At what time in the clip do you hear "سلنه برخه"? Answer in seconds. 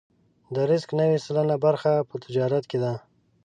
1.25-1.91